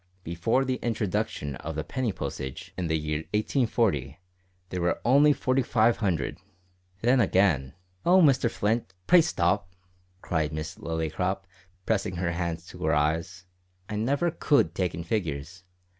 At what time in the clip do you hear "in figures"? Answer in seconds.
14.95-15.65